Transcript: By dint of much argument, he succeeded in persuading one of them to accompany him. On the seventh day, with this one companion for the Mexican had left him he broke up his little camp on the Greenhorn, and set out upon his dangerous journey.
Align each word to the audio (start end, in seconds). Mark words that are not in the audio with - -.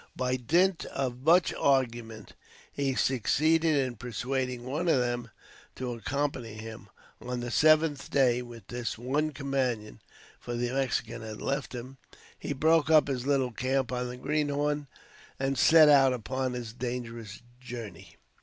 By 0.15 0.35
dint 0.35 0.83
of 0.85 1.19
much 1.21 1.53
argument, 1.53 2.33
he 2.73 2.95
succeeded 2.95 3.75
in 3.77 3.97
persuading 3.97 4.63
one 4.65 4.87
of 4.87 4.97
them 4.97 5.29
to 5.75 5.93
accompany 5.93 6.55
him. 6.55 6.89
On 7.21 7.39
the 7.39 7.51
seventh 7.51 8.09
day, 8.09 8.41
with 8.41 8.65
this 8.67 8.97
one 8.97 9.29
companion 9.31 9.99
for 10.39 10.55
the 10.55 10.73
Mexican 10.73 11.21
had 11.21 11.39
left 11.39 11.75
him 11.75 11.97
he 12.39 12.51
broke 12.51 12.89
up 12.89 13.09
his 13.09 13.27
little 13.27 13.51
camp 13.51 13.91
on 13.91 14.07
the 14.09 14.17
Greenhorn, 14.17 14.87
and 15.39 15.55
set 15.55 15.87
out 15.87 16.13
upon 16.13 16.53
his 16.53 16.73
dangerous 16.73 17.43
journey. 17.59 18.15